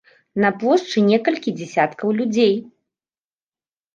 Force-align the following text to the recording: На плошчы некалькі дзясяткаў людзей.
На 0.43 0.49
плошчы 0.61 1.01
некалькі 1.09 1.53
дзясяткаў 1.59 2.07
людзей. 2.21 2.53